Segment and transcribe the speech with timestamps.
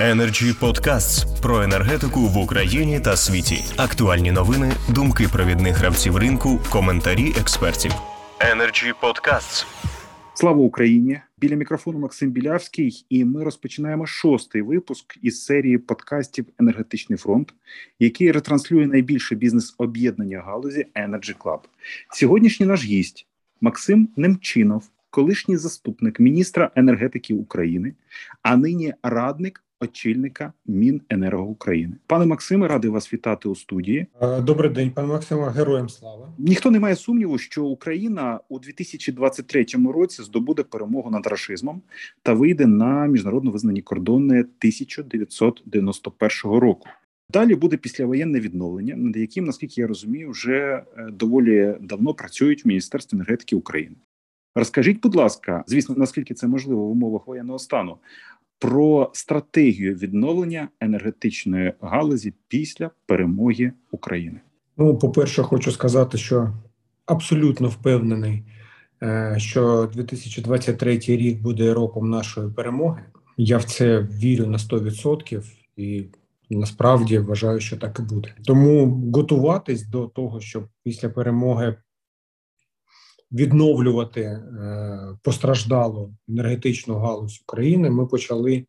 [0.00, 3.64] Energy Podcasts про енергетику в Україні та світі.
[3.76, 7.92] Актуальні новини, думки провідних гравців ринку, коментарі експертів.
[8.38, 9.66] Energy Podcasts.
[10.34, 11.20] Слава Україні!
[11.38, 17.54] Біля мікрофону Максим Білявський, і ми розпочинаємо шостий випуск із серії подкастів Енергетичний фронт,
[17.98, 21.60] який ретранслює найбільше бізнес-об'єднання галузі Energy Club.
[22.12, 23.26] Сьогоднішній наш гість
[23.60, 27.94] Максим Немчинов, колишній заступник міністра енергетики України,
[28.42, 31.96] а нині радник очільника Міненерго України.
[32.06, 34.06] Пане Максиме, радий вас вітати у студії.
[34.20, 36.32] Е, добрий день, пане Максиме, героям слава.
[36.38, 41.82] Ніхто не має сумніву, що Україна у 2023 році здобуде перемогу над рашизмом
[42.22, 46.88] та вийде на міжнародно визнані кордони 1991 року.
[47.32, 52.68] Далі буде післявоєнне відновлення, над яким, наскільки я розумію, вже е, доволі давно працюють в
[52.68, 53.96] Міністерстві енергетики України.
[54.54, 57.96] Розкажіть, будь ласка, звісно, наскільки це можливо в умовах воєнного стану,
[58.60, 64.40] про стратегію відновлення енергетичної галузі після перемоги України.
[64.76, 66.52] Ну, по перше, хочу сказати, що
[67.06, 68.42] абсолютно впевнений,
[69.02, 73.02] е, що 2023 рік буде роком нашої перемоги.
[73.36, 75.42] Я в це вірю на 100%
[75.76, 76.04] і
[76.50, 78.34] насправді вважаю, що так і буде.
[78.44, 81.76] Тому готуватись до того, щоб після перемоги
[83.32, 84.40] відновлювати е,
[85.22, 88.66] постраждалу енергетичну галузь України, ми почали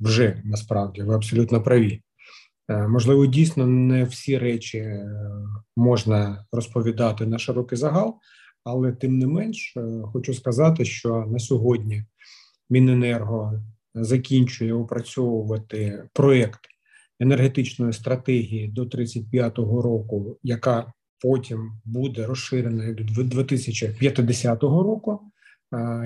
[0.00, 1.02] вже насправді.
[1.02, 2.02] Ви абсолютно праві.
[2.68, 5.06] Е, можливо, дійсно не всі речі е,
[5.76, 8.18] можна розповідати на широкий загал,
[8.64, 9.74] але тим не менш,
[10.12, 12.04] хочу сказати, що на сьогодні
[12.70, 13.62] Міненерго
[13.94, 16.60] закінчує опрацьовувати проєкт
[17.20, 20.92] енергетичної стратегії до 35-го року, яка
[21.24, 25.20] потім буде розширена до 2050 року,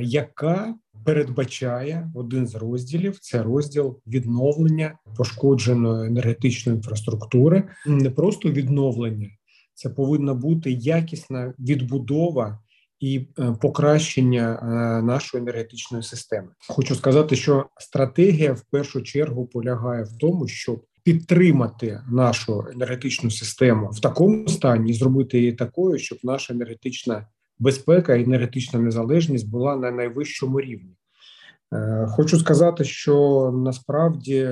[0.01, 9.31] яка передбачає один з розділів це розділ відновлення пошкодженої енергетичної інфраструктури, не просто відновлення,
[9.75, 12.59] це повинна бути якісна відбудова.
[13.01, 14.67] І е, покращення е,
[15.03, 22.01] нашої енергетичної системи, хочу сказати, що стратегія в першу чергу полягає в тому, щоб підтримати
[22.11, 27.27] нашу енергетичну систему в такому стані зробити її такою, щоб наша енергетична
[27.59, 30.97] безпека і енергетична незалежність була на найвищому рівні.
[31.75, 34.51] Е, хочу сказати, що насправді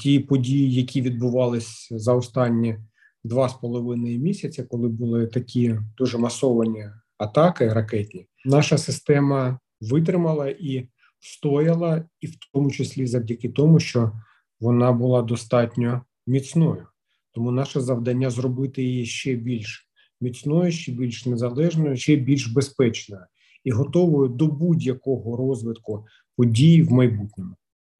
[0.00, 2.78] ті події, які відбувалися за останні
[3.24, 6.88] два з половиною місяці, коли були такі дуже масовані
[7.18, 10.88] атаки ракетні, наша система витримала і
[11.20, 14.12] стояла, і в тому числі завдяки тому, що
[14.60, 16.86] вона була достатньо міцною.
[17.32, 19.88] Тому наше завдання зробити її ще більш
[20.20, 23.22] міцною, ще більш незалежною, ще більш безпечною
[23.64, 26.06] і готовою до будь-якого розвитку
[26.36, 27.54] подій в майбутньому.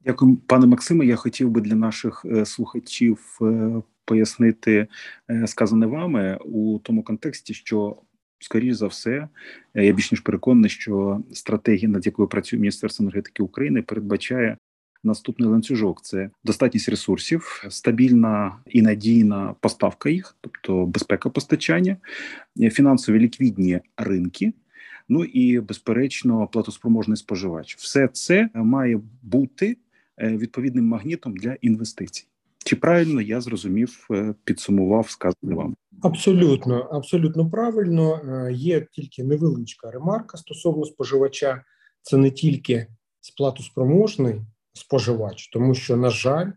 [0.05, 1.05] Дякую, пане Максиме.
[1.05, 4.87] Я хотів би для наших е, слухачів е, пояснити
[5.29, 8.01] е, сказане вами у тому контексті, що
[8.39, 9.27] скоріш за все,
[9.73, 14.57] я більш ніж переконаний, що стратегія, над якою працює Міністерство енергетики України, передбачає
[15.07, 21.97] наступний ланцюжок це достатність ресурсів, стабільна і надійна поставка їх, тобто безпека постачання,
[22.71, 24.53] фінансові ліквідні ринки.
[25.09, 27.75] Ну і безперечно, платоспроможний споживач.
[27.75, 29.77] Все це має бути
[30.17, 32.27] е, відповідним магнітом для інвестицій.
[32.65, 35.75] Чи правильно я зрозумів, е, підсумував сказане вам?
[36.01, 38.15] Абсолютно, абсолютно правильно.
[38.15, 41.63] Е, є тільки невеличка ремарка стосовно споживача.
[42.01, 42.87] Це не тільки
[43.21, 44.41] сплатоспроможний
[44.77, 46.51] споживач, тому що, на жаль,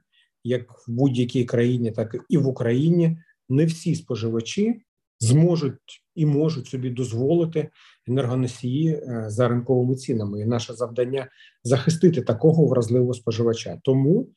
[0.45, 4.83] як в будь-якій країні, так і в Україні, не всі споживачі
[5.21, 7.69] зможуть і можуть собі дозволити
[8.09, 10.41] енергоносії е, за ринковими цінами.
[10.41, 11.29] І наше завдання
[11.65, 13.81] захистити такого вразливого споживача.
[13.85, 14.29] Тому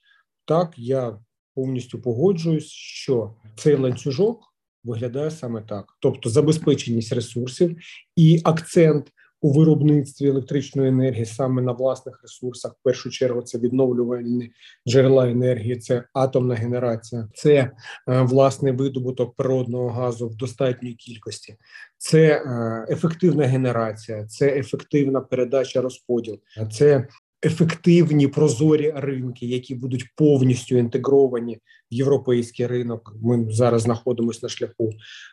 [0.45, 1.19] так я
[1.55, 7.77] повністю погоджуюсь, що цей ланцюжок виглядає саме так: тобто забезпеченість ресурсів
[8.16, 9.11] і акцент
[9.43, 12.71] у виробництві електричної енергії саме на власних ресурсах.
[12.71, 14.51] В першу чергу це відновлювальні
[14.87, 17.72] джерела енергії, це атомна генерація, це е,
[18.07, 21.55] власний видобуток природного газу в достатній кількості,
[21.97, 26.39] це е, ефективна генерація, це ефективна передача розподіл,
[26.72, 27.07] це
[27.45, 31.59] ефективні прозорі ринки, які будуть повністю інтегровані
[31.91, 33.16] в європейський ринок.
[33.22, 34.91] Ми зараз знаходимося на шляху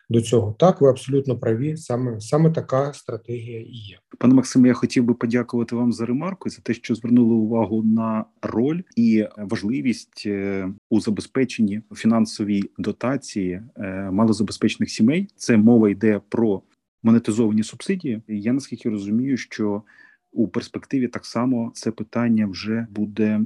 [0.09, 0.55] до цього.
[0.59, 1.77] Так, ви абсолютно праві.
[1.77, 3.97] Саме саме така стратегія і є.
[4.19, 8.25] Пане Максиме, я хотів би подякувати вам за ремарку за те, що звернули увагу на
[8.41, 15.27] роль і важливість е, у забезпеченні фінансовій дотації е, малозабезпечених сімей.
[15.35, 16.61] Це мова йде про
[17.03, 18.21] монетизовані субсидії.
[18.27, 19.83] Я наскільки розумію, що
[20.31, 23.41] у перспективі так само це питання вже буде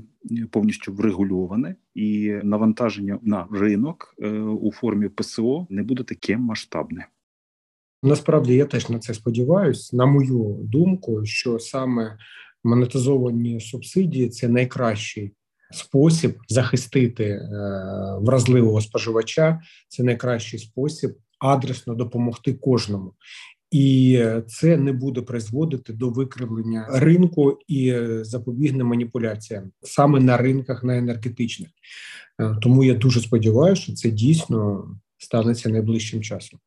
[0.52, 7.08] повністю врегульоване, і навантаження на ринок е, у формі ПСО не буде таке масштабне.
[8.04, 9.98] Насправді я теж на це сподіваюся.
[9.98, 12.18] На мою думку, що саме
[12.64, 15.34] монетизовані субсидії це найкращий
[15.72, 17.50] спосіб захистити е,
[18.22, 19.62] вразливого споживача.
[19.88, 23.14] Це найкращий спосіб адресно допомогти кожному.
[23.72, 30.98] І це не буде призводити до викривлення ринку і запобігне маніпуляціям саме на ринках на
[30.98, 31.70] енергетичних.
[32.40, 36.60] Е, тому я дуже сподіваюся, що це дійсно станеться найближчим часом.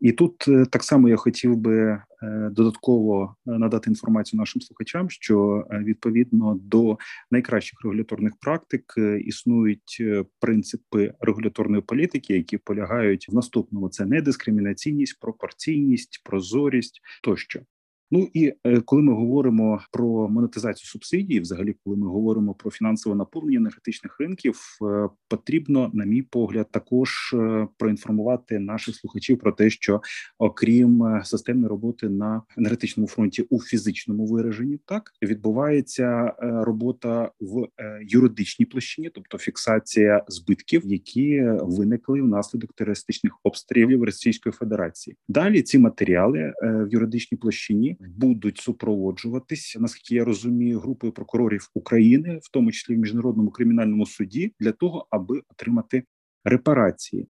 [0.00, 2.02] І тут е, так само я хотів би
[2.50, 6.98] додатково е, надати інформацію нашим слухачам, що відповідно до
[7.30, 10.02] найкращих регуляторних практик існують
[10.40, 17.60] принципи регуляторної політики, які полягають в наступному: це недискримінаційність, пропорційність, прозорість тощо.
[18.10, 23.16] Ну і е, коли ми говоримо про монетизацію субсидій, взагалі, коли ми говоримо про фінансове
[23.16, 29.70] наповнення енергетичних ринків, е, потрібно, на мій погляд, також е, проінформувати наших слухачів про те,
[29.70, 30.00] що
[30.38, 37.68] окрім системної роботи на енергетичному фронті у фізичному вираженні, так відбувається робота в
[38.02, 45.16] юридичній площині, тобто фіксація збитків, які виникли внаслідок терористичних обстрілів Російської Федерації.
[45.28, 52.50] Далі ці матеріали в юридичній площині будуть супроводжуватись, наскільки я розумію, групою прокурорів України, в
[52.52, 56.04] тому числі в міжнародному кримінальному суді, для того, аби отримати
[56.44, 57.28] репарації.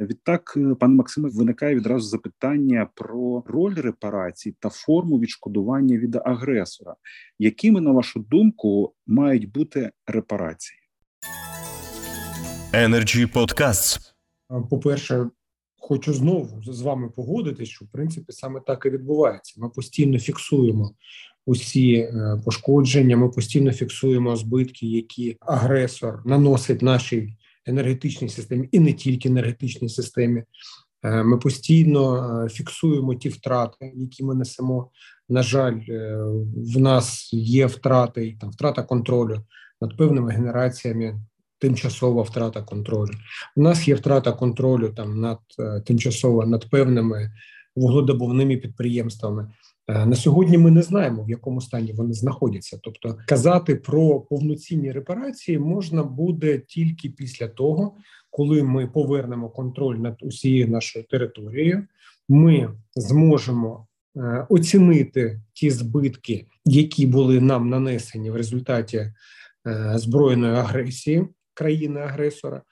[0.00, 6.94] Відтак, е, пане Максиме, виникає відразу запитання про роль репарацій та форму відшкодування від агресора.
[7.38, 10.80] Якими, на вашу думку, мають бути репарації?
[12.72, 13.98] Energy Podcasts.
[14.70, 15.30] По перше,
[15.80, 19.54] хочу знову з вами погодитись, що в принципі саме так і відбувається.
[19.56, 20.94] Ми постійно фіксуємо
[21.46, 23.16] усі е, пошкодження.
[23.16, 27.36] Ми постійно фіксуємо збитки, які агресор наносить нашій
[27.66, 30.44] енергетичній системі, і не тільки енергетичній системі.
[31.02, 34.90] Е, ми постійно е, фіксуємо ті втрати, які ми несемо.
[35.28, 35.80] На жаль,
[36.56, 39.44] в нас є втрати, там втрата контролю
[39.80, 41.20] над певними генераціями
[41.60, 43.12] тимчасова втрата контролю.
[43.56, 47.30] У нас є втрата контролю там над е, тимчасово над певними
[47.76, 49.50] вугледобувними підприємствами.
[49.88, 52.78] Е, на сьогодні ми не знаємо, в якому стані вони знаходяться.
[52.82, 57.96] Тобто, казати про повноцінні репарації можна буде тільки після того,
[58.30, 61.86] коли ми повернемо контроль над усією нашою територією.
[62.28, 63.86] Ми зможемо
[64.16, 69.12] е, оцінити ті збитки, які були нам нанесені в результаті
[69.94, 71.28] збройної агресії
[71.60, 72.62] країни-агресора.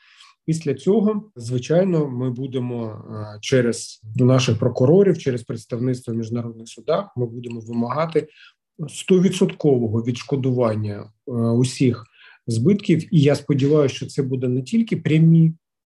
[0.47, 7.61] Після цього, звичайно, ми будемо е, через наших прокурорів, через представництво міжнародних судах, ми будемо
[7.61, 8.29] вимагати
[8.89, 10.97] стовідсоткового відшкодування
[11.29, 12.05] е, усіх
[12.47, 13.15] збитків.
[13.15, 15.53] І я сподіваюся, що це буде не тільки прямі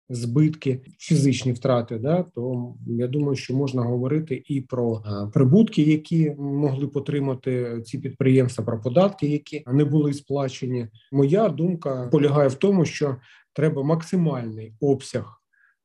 [0.09, 6.31] збитки, фізичні втрати, да то я думаю, що можна говорити і про е, прибутки, які
[6.39, 10.87] могли б отримати ці підприємства, про податки, які не були сплачені.
[11.11, 13.15] Моя думка полягає в тому, що
[13.53, 15.41] треба максимальний обсяг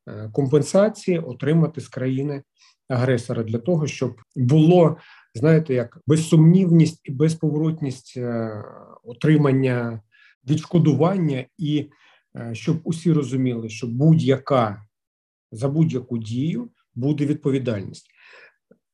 [0.09, 2.43] е, компенсації отримати з країни
[2.89, 4.97] агресора для того, щоб було
[5.35, 8.51] знаєте, як безсумнівність і безповоротність е,
[9.05, 10.01] отримання
[10.51, 11.91] відшкодування і
[12.53, 14.87] щоб усі розуміли, що будь-яка
[15.53, 18.07] за будь-яку дію буде відповідальність.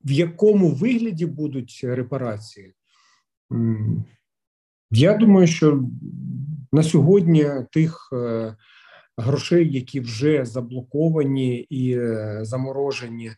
[0.04, 2.74] В якому вигляді будуть репарації?
[4.90, 5.84] Я думаю, що
[6.72, 8.56] на сьогодні тих е,
[9.16, 13.32] грошей, які вже заблоковані і е, заморожені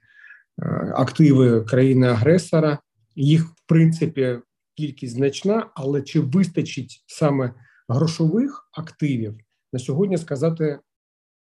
[0.94, 2.78] активи країни-агресора,
[3.16, 4.38] їх в принципі
[4.74, 7.54] кількість значна, але чи вистачить саме
[7.88, 9.38] грошових активів
[9.76, 10.78] на сьогодні сказати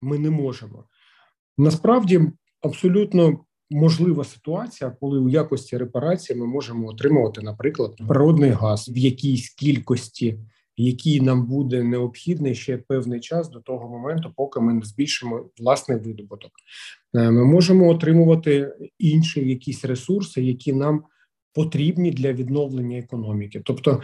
[0.02, 0.84] ми не можемо.
[1.58, 2.20] Насправді
[2.60, 9.50] абсолютно можлива ситуація, коли у якості репарації ми можемо отримувати, наприклад, природний газ в якійсь
[9.50, 10.38] кількості,
[10.76, 15.98] який нам буде необхідний ще певний час до того моменту, поки ми не збільшимо власний
[15.98, 16.50] видобуток.
[17.14, 21.04] Е, ми можемо отримувати інші якісь ресурси, які нам
[21.58, 23.62] потрібні для відновлення економіки.
[23.64, 24.00] Тобто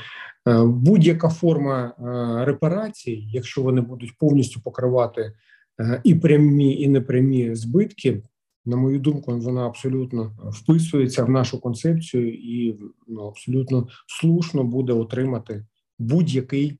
[0.48, 5.32] е, будь-яка форма е, репарацій, якщо вони будуть повністю покривати
[5.80, 8.22] е, і прямі, і непрямі збитки.
[8.66, 15.66] На мою думку, вона абсолютно вписується в нашу концепцію і ну, абсолютно слушно буде отримати
[15.98, 16.78] будь-який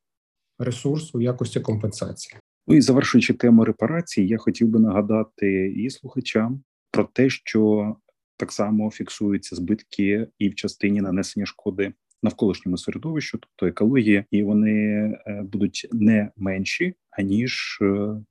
[0.59, 2.38] ресурс у якості компенсації.
[2.66, 7.95] Ну і завершуючи тему репарацій, я хотів би нагадати і слухачам про те, що
[8.37, 15.11] так само фіксуються збитки і в частині нанесення шкоди навколишньому середовищу, тобто екології, і вони
[15.43, 17.79] будуть не менші аніж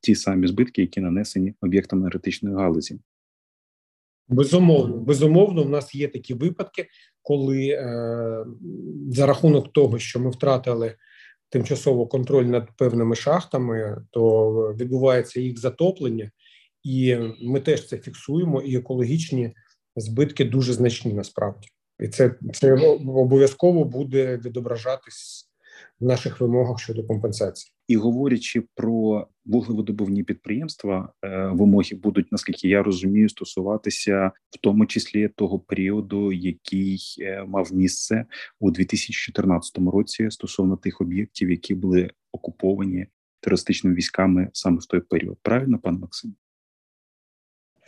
[0.02, 3.00] ті самі збитки, які нанесені об'єктам енергетичної галузі.
[4.28, 6.88] Безумовно, безумовно, в нас є такі випадки,
[7.22, 8.46] коли е,
[9.10, 10.96] за рахунок того, що ми втратили
[11.50, 16.32] тимчасово контроль над певними шахтами, то відбувається їх затоплення,
[16.84, 18.62] і ми теж це фіксуємо.
[18.62, 19.54] І екологічні
[19.96, 21.68] збитки дуже значні насправді,
[22.00, 22.74] і це це
[23.06, 25.50] обов'язково буде відображатись
[26.00, 27.74] в наших вимогах щодо компенсації.
[27.88, 35.28] І говорячи про вуглеводобувні підприємства, е, вимоги будуть, наскільки я розумію, стосуватися в тому числі
[35.28, 38.26] того періоду, який е, мав місце
[38.60, 43.08] у 2014 році стосовно тих об'єктів, які були окуповані
[43.40, 45.38] терористичними військами саме в той період.
[45.42, 46.36] Правильно, пан Максим?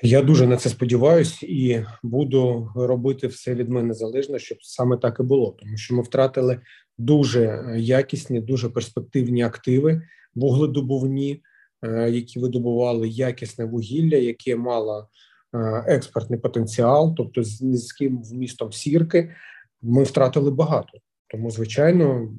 [0.05, 5.17] Я дуже на це сподіваюся і буду робити все від мене залежно, щоб саме так
[5.19, 6.59] і було, тому що ми втратили
[6.97, 10.01] дуже е, якісні, дуже перспективні активи,
[10.35, 11.41] вугледобувні,
[11.81, 15.09] е, які видобували якісне вугілля, яке мало
[15.53, 19.31] е, експортний потенціал, тобто з низьким вмістом сірки.
[19.81, 20.97] Ми втратили багато,
[21.27, 22.29] тому звичайно.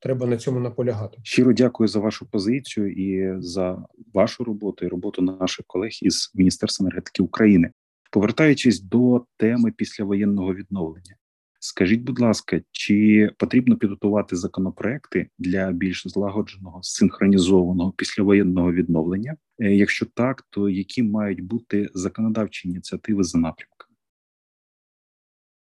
[0.00, 1.18] Треба на цьому наполягати.
[1.22, 3.84] Щиро дякую за вашу позицію і за
[4.14, 7.70] вашу роботу і роботу наших колег із Міністерства енергетики України.
[8.10, 11.16] Повертаючись до теми післявоєнного відновлення,
[11.60, 19.36] Скажіть, будь ласка, чи потрібно підготувати законопроекти для більш злагодженого синхронізованого післявоєнного відновлення?
[19.58, 23.96] Е, якщо так, то які мають бути законодавчі ініціативи за напрямками?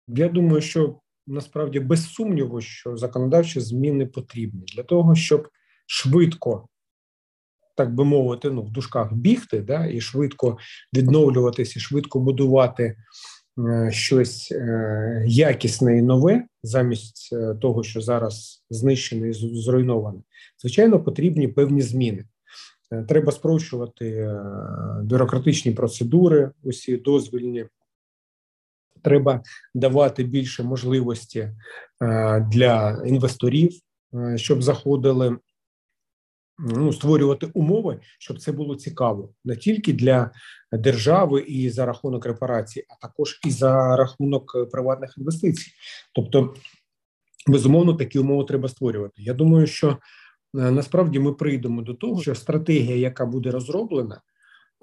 [0.08, 5.48] Я думаю, що насправді без сумніву, що законодавчі зміни потрібні для того, щоб
[5.86, 6.68] швидко.
[7.78, 10.58] Так би мовити, ну в дужках бігти, да, і швидко
[10.94, 12.96] відновлюватися, швидко будувати
[13.60, 20.20] Е, щось е, якісне і нове, замість е, того, що зараз знищене і зруйноване,
[20.62, 22.26] звичайно, потрібні певні зміни.
[23.08, 24.36] Треба спрощувати
[25.04, 27.66] бюрократичні процедури, усі дозвільні.
[29.04, 29.44] Треба
[29.74, 31.50] давати більше можливості
[32.52, 33.72] для інвесторів,
[34.36, 35.38] щоб заходили
[36.60, 40.32] ну, створювати умови, щоб це було цікаво не тільки для
[40.72, 45.72] держави і за рахунок репарацій, а також і за рахунок е, приватних інвестицій.
[46.16, 46.56] Тобто,
[47.48, 49.14] безумовно, такі умови треба створювати.
[49.22, 49.98] Я думаю, що е,
[50.54, 54.22] насправді ми прийдемо до того, що стратегія, яка буде розроблена,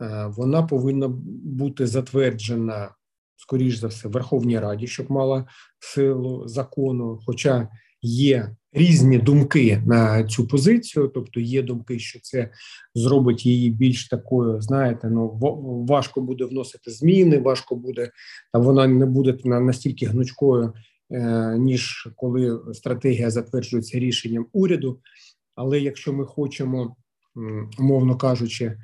[0.03, 1.09] е, вона повинна
[1.45, 2.95] бути затверджена.
[3.43, 5.47] Скоріш за все, в Верховній Раді, щоб мала
[5.79, 7.21] силу закону.
[7.27, 7.69] Хоча
[8.03, 12.51] є різні думки на цю позицію, тобто є думки, що це
[12.95, 14.61] зробить її більш такою.
[14.61, 15.39] Знаєте, ну
[15.89, 18.11] важко буде вносити зміни, важко буде
[18.53, 20.73] та вона не буде настільки гнучкою,
[21.11, 25.01] е, ніж коли стратегія затверджується рішенням уряду.
[25.55, 26.97] Але якщо ми хочемо,
[27.79, 28.77] умовно кажучи,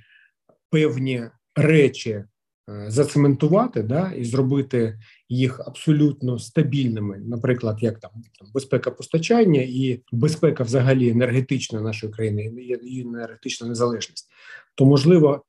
[0.70, 1.22] певні
[1.56, 2.24] речі
[2.68, 10.64] зацементувати да, і зробити їх абсолютно стабільними, наприклад, як там, там безпека постачання і безпека,
[10.64, 14.28] взагалі, енергетична нашої країни і енергетична незалежність,
[14.74, 15.42] то можливо.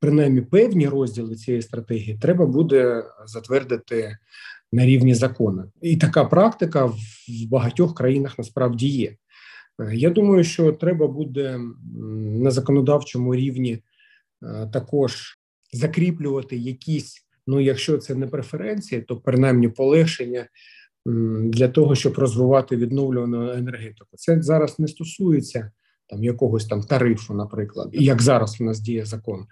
[0.00, 4.18] Принаймні певні розділи цієї стратегії треба буде затвердити
[4.72, 6.96] на рівні закону, і така практика в
[7.50, 9.16] багатьох країнах насправді є.
[9.80, 11.60] Е, я думаю, що треба буде
[12.18, 13.82] на законодавчому рівні
[14.42, 15.37] е, також
[15.72, 20.46] закріплювати якісь, ну якщо це не преференції, то принаймні полегшення
[21.44, 24.16] для того, щоб розвивати відновлювану енергетику.
[24.16, 25.70] Це зараз не стосується
[26.08, 29.46] там якогось там тарифу, наприклад, як зараз у нас діє закон,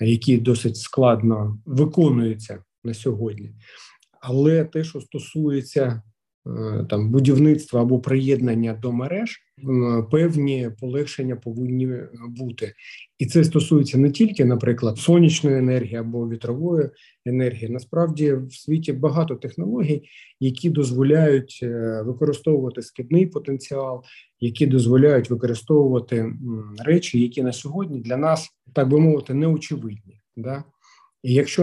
[0.00, 3.54] який досить складно виконується на сьогодні.
[4.20, 6.02] Але те, що стосується
[6.90, 9.40] там будівництва або приєднання до мереж,
[10.10, 11.88] певні полегшення повинні
[12.28, 12.72] бути,
[13.18, 16.90] і це стосується не тільки, наприклад, сонячної енергії або вітрової
[17.26, 17.68] енергії.
[17.68, 20.02] Насправді в світі багато технологій,
[20.40, 24.02] які дозволяють е, використовувати скидний потенціал,
[24.40, 26.32] які дозволяють використовувати
[26.84, 30.20] речі, які на сьогодні для нас так би мовити неочевидні.
[30.36, 30.64] Да?
[31.22, 31.62] І якщо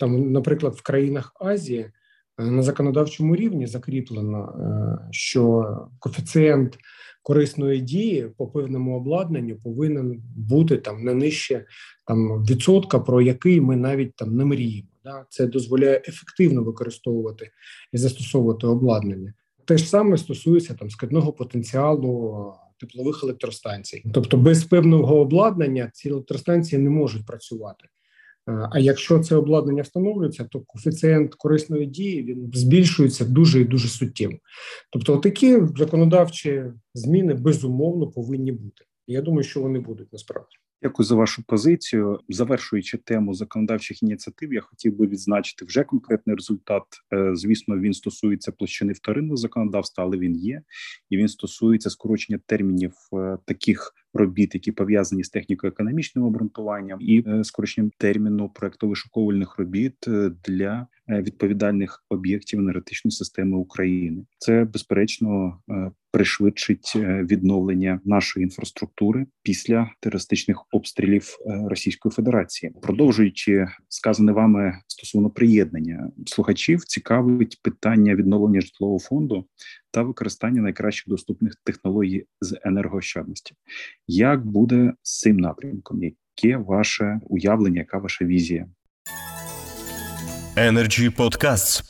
[0.00, 1.90] там, наприклад, в країнах Азії.
[2.38, 6.78] Е, на законодавчому рівні закріплено, е, що коефіцієнт
[7.22, 11.66] корисної дії по певному обладнанню повинен бути там не нижче
[12.06, 14.88] там відсотка, про який ми навіть там не мріємо.
[15.04, 15.26] Да?
[15.28, 17.50] Це дозволяє ефективно використовувати
[17.92, 19.34] і застосовувати обладнання.
[19.64, 26.82] Те ж саме стосується там скидного потенціалу теплових електростанцій, тобто без певного обладнання ці електростанції
[26.82, 27.88] не можуть працювати.
[28.46, 34.34] А якщо це обладнання встановлюється, то коефіцієнт корисної дії він збільшується дуже і дуже суттєво.
[34.92, 38.84] Тобто, такі законодавчі зміни безумовно повинні бути.
[39.06, 40.56] Я думаю, що вони будуть насправді.
[40.82, 42.20] Дякую за вашу позицію.
[42.28, 46.82] Завершуючи тему законодавчих ініціатив, я хотів би відзначити вже конкретний результат.
[47.14, 50.62] Е, звісно, він стосується площини вторинного законодавства, але він є
[51.10, 57.44] і він стосується скорочення термінів е, таких робіт, які пов'язані з техніко-економічним обґрунтуванням, і е,
[57.44, 59.94] скороченням терміну проектово-шуковальних робіт
[60.44, 64.24] для відповідальних об'єктів енергетичної системи України.
[64.38, 65.58] Це безперечно
[66.16, 76.84] пришвидшить відновлення нашої інфраструктури після терористичних обстрілів Російської Федерації, продовжуючи сказане вами стосовно приєднання слухачів,
[76.84, 79.46] цікавить питання відновлення житлового фонду
[79.90, 83.54] та використання найкращих доступних технологій з енергоощадності.
[84.06, 86.00] Як буде з цим напрямком?
[86.02, 87.78] Яке ваше уявлення?
[87.78, 88.66] Яка ваша візія?
[90.56, 91.82] Energy Podcasts.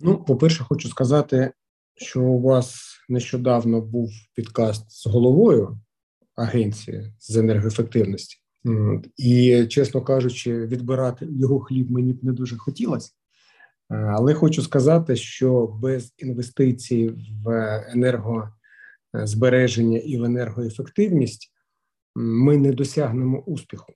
[0.00, 1.52] Ну, по перше, хочу сказати,
[2.00, 5.78] що у вас нещодавно був підкаст з головою
[6.34, 8.36] агенції з енергоефективності,
[9.16, 13.12] і, чесно кажучи, відбирати його хліб мені б не дуже хотілося.
[13.90, 17.12] Е, але хочу сказати, що без інвестицій
[17.44, 21.52] в енергозбереження і в енергоефективність
[22.14, 23.92] ми не досягнемо успіху.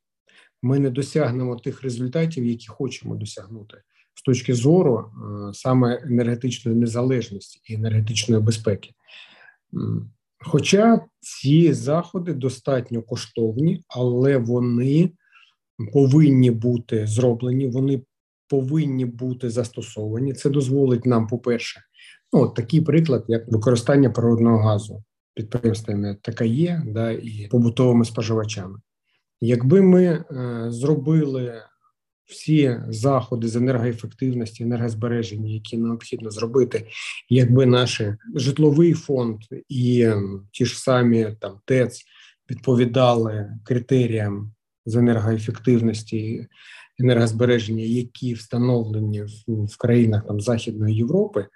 [0.63, 3.83] Ми не досягнемо тих результатів, які хочемо досягнути
[4.15, 8.91] з точки зору е, саме енергетичної незалежності і енергетичної безпеки.
[10.39, 15.11] Хоча ці заходи достатньо коштовні, але вони
[15.93, 18.03] повинні бути зроблені, вони
[18.49, 20.33] повинні бути застосовані.
[20.33, 21.81] Це дозволить нам, по-перше,
[22.33, 25.03] ну от такий приклад, як використання природного газу
[25.35, 28.79] підприємствами ТКЄ да, і побутовими споживачами.
[29.41, 30.25] Якби ми е,
[30.69, 31.63] зробили
[32.27, 36.87] всі заходи з енергоефективності, енергозбереження, які необхідно зробити,
[37.29, 38.03] якби наш
[38.35, 40.09] житловий фонд і
[40.53, 42.05] ті ж самі там ТЕЦ
[42.51, 44.53] відповідали критеріям
[44.87, 46.47] з енергоефективності
[47.01, 51.47] енергозбереження, які встановлені в, в країнах там Західної Європи,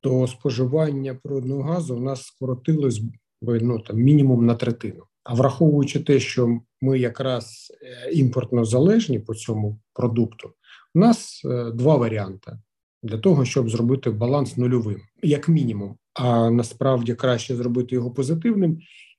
[0.00, 3.02] то споживання природного газу в нас скоротилось
[3.42, 5.02] ну, там, мінімум на третину.
[5.24, 10.52] А враховуючи те, що ми якраз е, імпортно залежні по цьому продукту,
[10.94, 12.58] у нас е, два варіанти
[13.02, 15.96] для того, щоб зробити баланс нульовим, як мінімум.
[16.14, 18.78] А насправді краще зробити його позитивним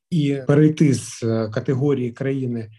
[0.09, 2.69] і перейти з е, категорії країни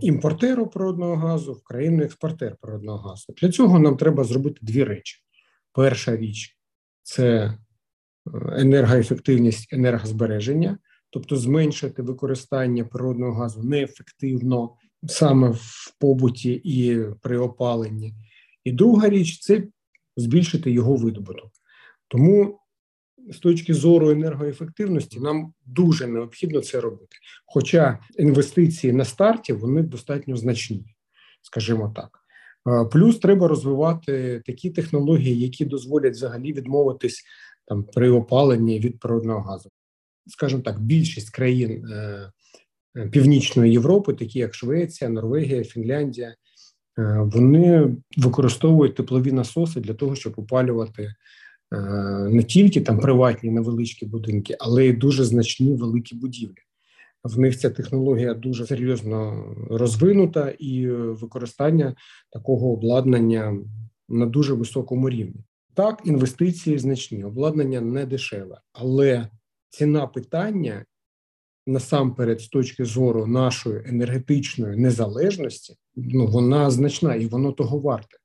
[0.00, 3.34] імпортеру природного газу в країну експортер природного газу.
[3.42, 5.18] Для цього нам треба зробити дві речі.
[5.72, 6.56] Перша річ
[7.02, 7.58] це
[8.52, 10.78] енергоефективність енергозбереження
[11.10, 14.74] тобто зменшити використання природного газу неефективно
[15.06, 18.14] саме в побуті і при опаленні.
[18.64, 19.62] І друга річ це
[20.16, 21.50] збільшити його видобуток.
[22.08, 22.60] Тому
[23.30, 27.16] з точки зору енергоефективності нам дуже необхідно це робити.
[27.46, 30.96] Хоча інвестиції на старті вони достатньо значні,
[31.42, 32.20] скажімо так.
[32.90, 37.24] Плюс треба розвивати такі технології, які дозволять взагалі відмовитись
[37.66, 39.70] там при опаленні від природного газу
[40.26, 42.30] скажімо так, більшість країн е,
[42.96, 46.36] е, Північної Європи, такі як Швеція, Норвегія, Фінляндія, е,
[47.32, 51.14] вони використовують теплові насоси для того, щоб опалювати
[52.30, 56.62] не тільки там приватні невеличкі будинки, але й дуже значні великі будівлі.
[57.24, 61.94] В них ця технологія дуже серйозно розвинута, і використання
[62.32, 63.58] такого обладнання
[64.08, 65.44] на дуже високому рівні.
[65.74, 69.28] Так, інвестиції значні, обладнання не дешеве, але
[69.70, 70.84] ціна питання
[71.66, 78.16] насамперед, з точки зору нашої енергетичної незалежності, ну вона значна і воно того варте.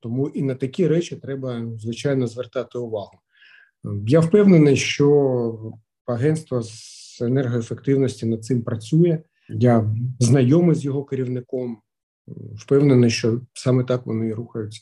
[0.00, 3.18] Тому і на такі речі треба звичайно звертати увагу.
[4.06, 5.72] Я впевнений, що
[6.06, 9.18] агентство з енергоефективності над цим працює.
[9.48, 11.78] Я знайомий з його керівником.
[12.56, 14.80] Впевнений, що саме так вони і рухаються.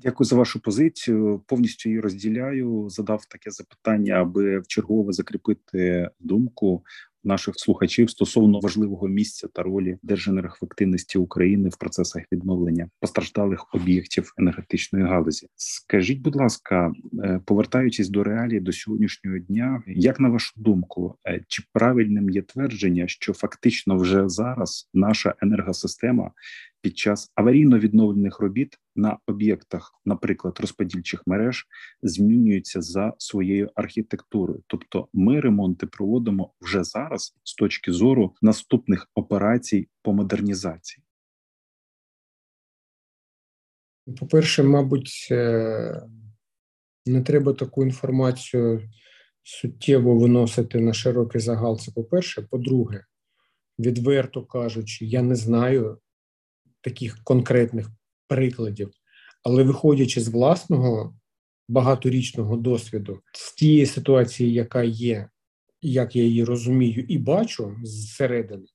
[0.00, 1.42] Дякую за вашу позицію.
[1.46, 2.88] Повністю її розділяю.
[2.90, 6.84] Задав таке запитання, аби в чергове закріпити думку
[7.24, 15.04] наших слухачів стосовно важливого місця та ролі держенергоефективності України в процесах відновлення постраждалих об'єктів енергетичної
[15.04, 15.48] галузі.
[15.56, 16.92] Скажіть, будь ласка,
[17.24, 22.42] е, повертаючись до реалії до сьогоднішнього дня, як на вашу думку, е, чи правильним є
[22.42, 26.30] твердження, що фактично вже зараз наша енергосистема
[26.88, 31.66] під час аварійно відновлених робіт на об'єктах, наприклад, розподільчих мереж,
[32.02, 34.62] змінюються за своєю архітектурою.
[34.66, 41.04] Тобто, ми ремонти проводимо вже зараз з точки зору наступних операцій по модернізації.
[44.20, 46.02] По-перше, мабуть, е,
[47.06, 48.88] не треба таку інформацію
[49.42, 51.78] суттєво виносити на широкий загал.
[51.78, 52.42] Це по-перше.
[52.50, 53.04] По-друге,
[53.78, 55.98] відверто кажучи, я не знаю
[56.80, 57.90] таких конкретних
[58.28, 58.90] прикладів,
[59.42, 61.14] але виходячи з власного
[61.68, 65.28] багаторічного досвіду, з тієї ситуації, яка є,
[65.82, 68.66] як я її розумію і бачу зсередини,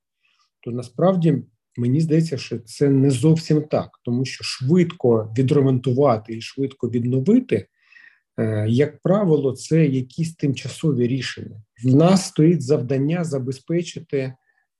[0.62, 1.44] то насправді
[1.78, 7.68] мені здається, що це не зовсім так, тому що швидко відремонтувати і швидко відновити.
[8.38, 11.62] Е, як правило, це якісь тимчасові рішення.
[11.84, 14.34] В нас стоїть завдання забезпечити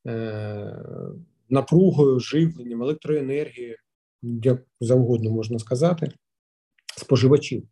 [0.08, 0.84] е,
[1.54, 3.78] напругою, живленням, електроенергією,
[4.22, 6.12] як завгодно можна сказати,
[6.98, 7.64] споживачів,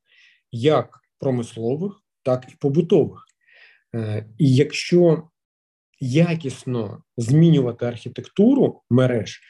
[0.51, 3.25] як промислових, так і побутових.
[3.95, 5.27] Е, і якщо
[5.99, 9.41] якісно змінювати архітектуру мереж,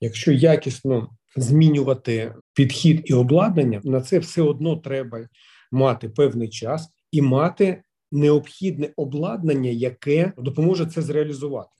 [0.00, 5.28] якщо якісно змінювати підхід і обладнання, на це все одно треба
[5.72, 11.70] мати певний час і мати необхідне обладнання, яке допоможе це зреалізувати.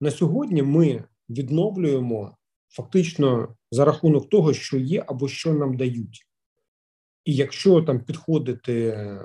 [0.00, 2.36] На сьогодні ми відновлюємо
[2.68, 6.26] фактично за рахунок того, що є або що нам дають.
[7.24, 9.24] І якщо там підходити е,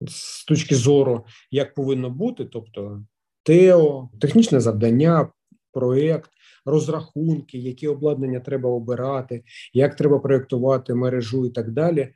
[0.00, 3.04] з точки зору, як повинно бути, тобто
[3.42, 5.32] ТЕО, технічне завдання,
[5.72, 6.30] проєкт,
[6.64, 12.14] розрахунки, які обладнання треба обирати, як треба проєктувати мережу і так далі.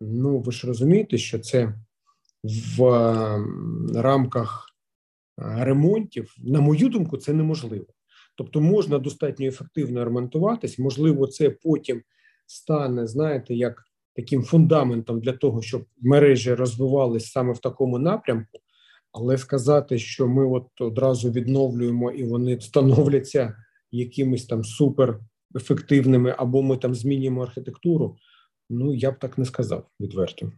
[0.00, 1.74] Ну, ви ж розумієте, що це
[2.78, 2.82] в
[3.94, 4.66] рамках
[5.36, 7.86] ремонтів, на мою думку, це неможливо.
[8.40, 12.02] Тобто можна достатньо ефективно ремонтуватись, можливо, це потім
[12.46, 13.84] стане, знаєте, як
[14.16, 18.58] таким фундаментом для того, щоб мережі розвивались саме в такому напрямку,
[19.12, 23.56] але сказати, що ми от одразу відновлюємо і вони становляться
[23.90, 28.16] якимись там суперефективними, або ми там змінюємо архітектуру.
[28.70, 30.52] Ну я б так не сказав відверто.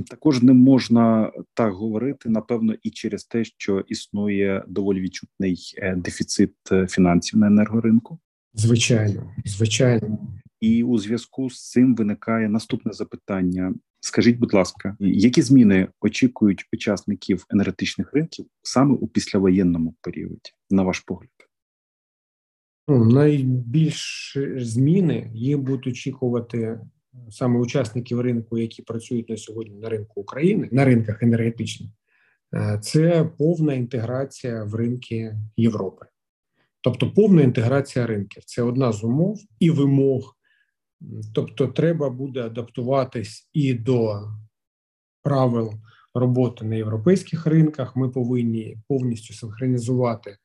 [0.00, 6.54] Також не можна так говорити, напевно, і через те, що існує доволі відчутний е, дефіцит
[6.72, 8.18] е, фінансів на енергоринку.
[8.54, 10.18] Звичайно, звичайно,
[10.60, 17.46] і у зв'язку з цим виникає наступне запитання: скажіть, будь ласка, які зміни очікують учасників
[17.50, 21.30] енергетичних ринків саме у післявоєнному періоді, на ваш погляд?
[22.88, 26.80] Ну, найбільш зміни їх будуть очікувати
[27.30, 31.90] саме учасників ринку, які працюють на сьогодні на ринку України, на ринках енергетичних,
[32.54, 36.06] е, це повна інтеграція в ринки Європи.
[36.80, 40.36] Тобто повна інтеграція ринків це одна з умов і вимог.
[41.34, 44.20] Тобто, треба буде адаптуватись і до
[45.22, 45.72] правил
[46.14, 47.96] роботи на європейських ринках.
[47.96, 50.36] Ми повинні повністю синхронізувати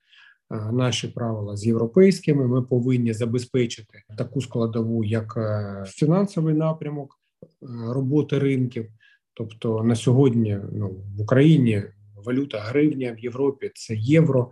[0.49, 2.47] наші правила з європейськими.
[2.47, 7.47] Ми повинні забезпечити таку складову, як е, фінансовий напрямок е,
[7.93, 8.85] роботи ринків.
[9.33, 11.83] Тобто на сьогодні ну, в Україні
[12.25, 14.51] валюта гривня в Європі це євро.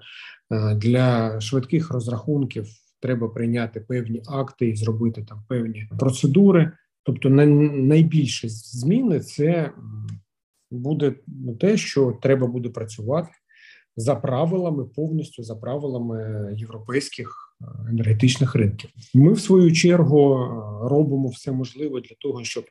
[0.75, 2.67] Для швидких розрахунків
[2.99, 6.71] треба прийняти певні акти і зробити там певні процедури.
[7.03, 9.71] Тобто, найбільше зміни це
[10.71, 11.15] буде
[11.59, 13.29] те, що треба буде працювати
[13.97, 18.89] за правилами, повністю за правилами європейських е, енергетичних ринків.
[19.13, 20.47] Ми, в свою чергу, е,
[20.89, 22.65] робимо все можливе для того, щоб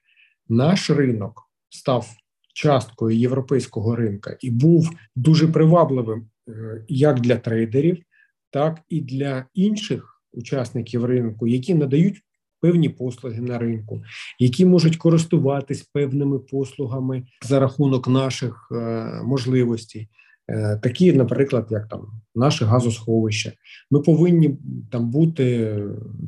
[0.49, 2.07] наш ринок став
[2.55, 8.03] часткою європейського ринка і був дуже привабливим е, як для трейдерів,
[8.51, 12.21] так і для інших учасників ринку, які надають.
[12.61, 14.03] Певні послуги на ринку,
[14.39, 18.77] які можуть користуватись певними послугами за рахунок наших е,
[19.25, 20.09] можливостей,
[20.83, 23.53] такі, наприклад, як там наше газосховище.
[23.91, 24.59] Ми повинні
[24.91, 25.77] там бути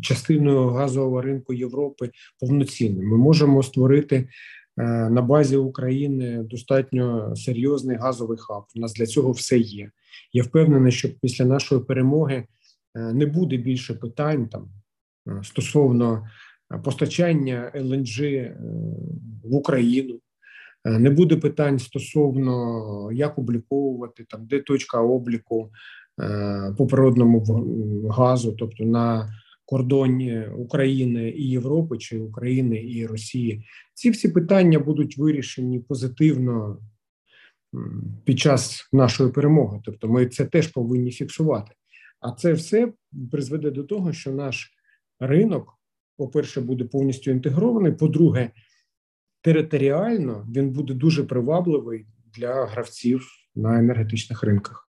[0.02, 3.08] частиною газового ринку Європи повноцінним.
[3.08, 4.28] Ми можемо створити е,
[5.10, 8.64] на базі України достатньо серйозний газовий хаб.
[8.76, 9.90] У нас для цього все є.
[10.32, 14.68] Я впевнений, що після нашої перемоги е, не буде більше питань там
[15.42, 16.26] стосовно
[16.84, 18.20] постачання ЛНЖ
[19.44, 20.20] в Україну.
[20.86, 25.70] Е, не буде питань стосовно як обліковувати там, де точка обліку
[26.20, 27.44] е, по природному
[28.10, 29.32] газу, тобто на
[29.64, 33.64] кордоні України і Європи чи України і Росії.
[33.94, 36.78] Ці всі питання будуть вирішені позитивно
[38.24, 39.80] під час нашої перемоги.
[39.84, 41.72] Тобто, ми це теж повинні фіксувати.
[42.20, 42.92] А це все
[43.32, 44.72] призведе до того, що наш
[45.20, 45.78] ринок,
[46.16, 47.92] по-перше, буде повністю інтегрований.
[47.92, 48.50] По-друге,
[49.46, 54.90] територіально він буде дуже привабливий для гравців на енергетичних ринках.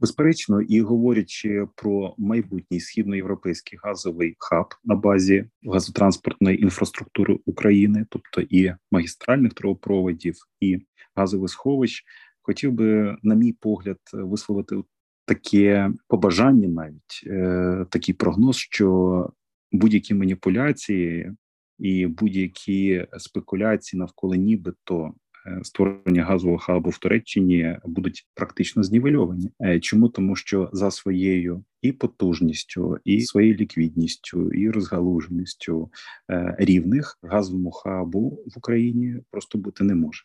[0.00, 8.74] Безперечно, і говорячи про майбутній східноєвропейський газовий хаб на базі газотранспортної інфраструктури України, тобто і
[8.90, 10.78] магістральних трубопроводів, і
[11.14, 12.04] газових сховищ,
[12.42, 14.76] хотів би, на мій погляд, висловити
[15.24, 19.30] таке побажання, навіть е, такий прогноз, що
[19.72, 21.32] будь-які маніпуляції
[21.78, 25.14] і будь-які спекуляції навколо нібито
[25.48, 29.50] Е, створення газового хабу в Туреччині будуть практично знівельовані.
[29.60, 35.90] Е, чому тому, що за своєю і потужністю, і своєю ліквідністю, і розгалуженістю
[36.30, 40.24] е, рівних газовому хабу в Україні просто бути не може.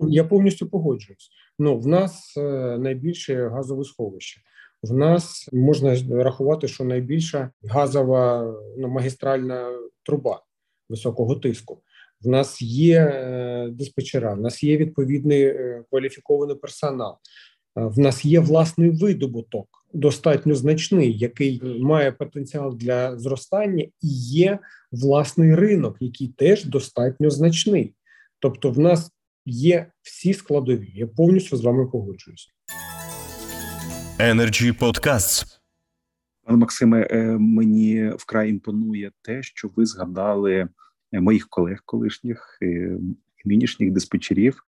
[0.00, 1.30] Я повністю погоджуюсь.
[1.58, 2.36] Ну в нас
[2.78, 4.40] найбільше газове сховище.
[4.82, 10.42] В нас можна рахувати, що найбільша газова ну, магістральна труба
[10.88, 11.82] високого тиску.
[12.20, 17.16] В нас є е, диспетчера, в нас є відповідний е, кваліфікований персонал, е,
[17.80, 24.58] в нас є власний видобуток, достатньо значний, який має потенціал для зростання, і є
[24.92, 27.94] власний ринок, який теж достатньо значний.
[28.38, 29.10] Тобто, в нас
[29.46, 30.92] є всі складові.
[30.94, 32.55] Я повністю з вами погоджуюсь.
[34.18, 35.58] Energy Podcasts.
[36.42, 40.68] Пане Максиме, мені вкрай імпонує те, що ви згадали
[41.12, 42.98] Е, моїх колег, колишніх е,
[43.44, 44.66] нинішніх диспетчерів.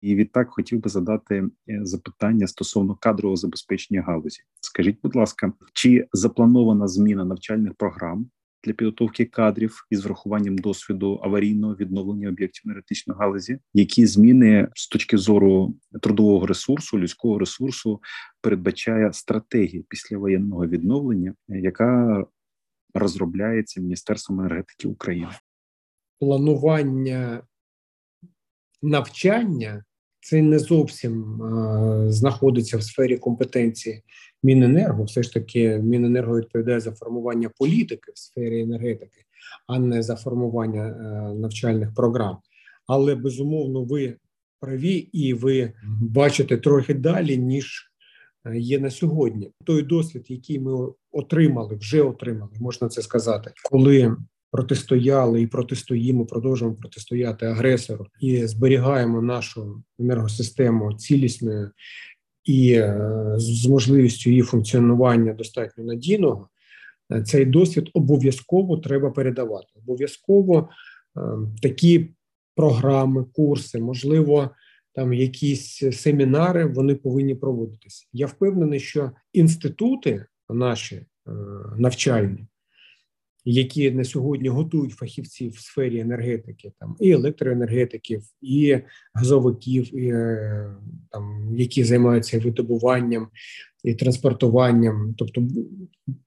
[0.00, 4.42] І відтак хотів би задати е, запитання стосовно кадрового забезпечення галузі.
[4.60, 8.30] Скажіть, будь ласка, чи запланована зміна навчальних програм
[8.64, 13.58] для підготовки кадрів із врахуванням досвіду аварійного відновлення об'єктів енергетичної галузі?
[13.74, 18.00] Які зміни з точки зору трудового ресурсу, людського ресурсу
[18.40, 22.24] передбачає стратегія післявоєнного відновлення, яка
[22.94, 25.32] розробляється Міністерством енергетики України.
[26.20, 27.42] Планування
[28.82, 29.84] навчання
[30.20, 34.02] це не зовсім а, знаходиться в сфері компетенції
[34.42, 35.04] Міненерго.
[35.04, 39.24] Все ж таки, Міненерго відповідає за формування політики в сфері енергетики,
[39.66, 42.36] а не за формування а, навчальних програм.
[42.86, 44.16] Але безумовно, ви
[44.60, 47.92] праві і ви бачите трохи далі, ніж
[48.46, 49.50] Е, є на сьогодні.
[49.64, 54.16] Той досвід, який ми отримали, вже отримали, можна це сказати, коли
[54.50, 61.70] протистояли і протистоїмо, продовжуємо протистояти агресору і зберігаємо нашу енергосистему цілісною
[62.44, 66.48] і е, з можливістю її функціонування достатньо надійного.
[67.12, 69.68] Е, цей досвід обов'язково треба передавати.
[69.74, 70.68] Обов'язково
[71.62, 72.10] такі
[72.56, 74.50] програми, курси, можливо,
[74.94, 78.06] там якісь семінари вони повинні проводитися.
[78.12, 81.06] Я впевнений, що інститути наші е,
[81.78, 82.46] навчальні,
[83.44, 88.78] які на сьогодні готують фахівців в сфері енергетики, там і електроенергетиків, і
[89.14, 90.76] газовиків, і, е,
[91.10, 93.28] там які займаються видобуванням
[93.84, 95.48] і транспортуванням, тобто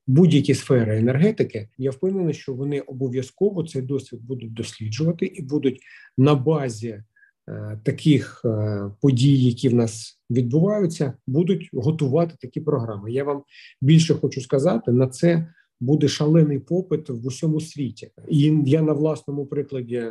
[0.07, 5.79] будь-які сфери енергетики, я впевнений, що вони обов'язково цей досвід будуть досліджувати і будуть
[6.17, 7.03] на базі.
[7.49, 13.11] Е, таких е, подій, які в нас відбуваються, будуть готувати такі програми.
[13.11, 13.43] Я вам
[13.81, 15.47] більше хочу сказати, на це
[15.79, 20.03] буде шалений попит в усьому світі, і я на власному прикладі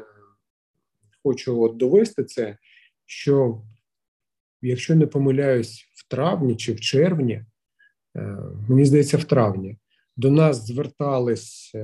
[1.23, 2.57] хочу от довести це,
[3.07, 3.63] що
[4.63, 7.45] якщо не помиляюсь, в травні чи в червні,
[8.17, 9.77] е, мені здається, в травні.
[10.17, 11.75] До нас звертались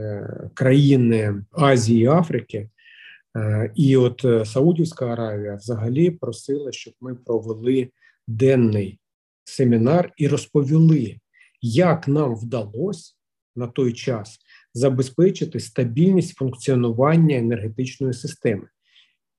[0.54, 2.70] країни Азії і Африки
[3.36, 7.90] Е, і от е, Саудівська Аравія взагалі просила, щоб ми провели
[8.28, 8.98] денний
[9.44, 11.20] семінар і розповіли,
[11.62, 13.14] як нам вдалося
[13.60, 14.38] на той час
[14.74, 18.66] забезпечити стабільність функціонування енергетичної системи.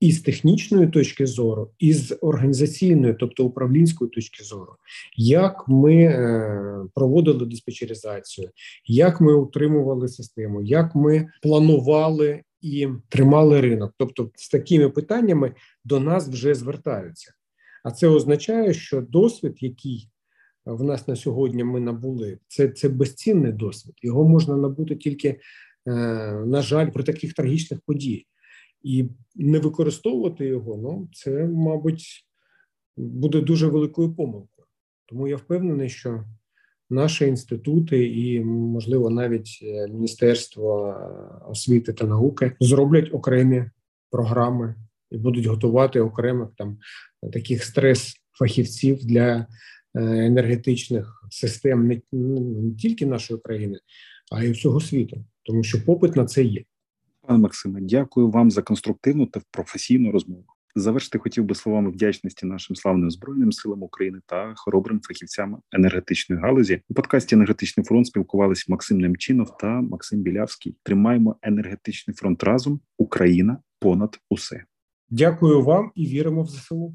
[0.00, 4.72] І з технічної точки зору, і з організаційної, тобто управлінської точки зору,
[5.16, 8.50] як ми е, проводили диспетчеризацію,
[8.86, 13.94] як ми утримували систему, як ми планували і тримали ринок.
[13.98, 15.54] Тобто, з такими питаннями
[15.84, 17.32] до нас вже звертаються.
[17.84, 20.08] А це означає, що досвід, який
[20.64, 23.94] в нас на сьогодні ми набули, це це безцінний досвід.
[24.02, 25.92] Його можна набути тільки, е,
[26.46, 28.22] на жаль, при таких трагічних подіях.
[28.82, 32.26] І не використовувати його, ну це, мабуть,
[32.96, 34.66] буде дуже великою помилкою.
[35.06, 36.24] Тому я впевнений, що
[36.90, 43.64] наші інститути і, можливо, навіть е, Міністерство е, освіти та науки зроблять окремі
[44.10, 44.74] програми
[45.10, 46.78] і будуть готувати окремих там
[47.32, 49.46] таких стрес-фахівців для
[49.94, 53.78] енергетичних систем не, не тільки нашої країни,
[54.32, 56.64] а й всього світу, тому що попит на це є.
[57.20, 60.44] Пане Максиме, дякую вам за конструктивну та професійну розмову.
[60.74, 66.80] Завершити хотів би словами вдячності нашим славним збройним силам України та хоробрим фахівцям енергетичної галузі.
[66.88, 70.76] У подкасті енергетичний фронт спілкувалися Максим Немчинов та Максим Білявський.
[70.82, 72.80] Тримаємо енергетичний фронт разом.
[72.98, 74.64] Україна понад усе.
[75.10, 76.94] Дякую вам і віримо в ЗСУ.